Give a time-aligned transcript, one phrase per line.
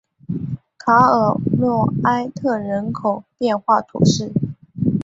[0.79, 4.31] 卡尔诺埃特人口变化图示